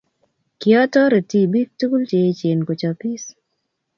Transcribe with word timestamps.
Kiotoret 0.59 1.27
tibik 1.31 1.69
tugul 1.79 2.03
che 2.09 2.17
eechen 2.25 2.59
kochopis 2.67 3.23